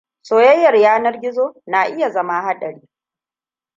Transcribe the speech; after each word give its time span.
Soyayyar 0.21 0.75
yanar 0.75 1.19
gizo 1.21 1.55
na 1.65 1.85
iya 1.87 2.09
zama 2.11 2.41
haɗari. 2.41 2.81